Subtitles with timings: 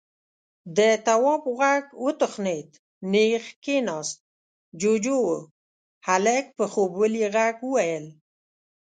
[0.77, 2.69] د تواب غوږ وتخنېد،
[3.11, 4.19] نېغ کېناست.
[4.81, 5.31] جُوجُو و.
[6.07, 8.05] هلک په خوبولي غږ وويل: